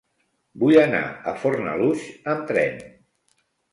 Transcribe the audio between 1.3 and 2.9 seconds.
a Fornalutx amb tren.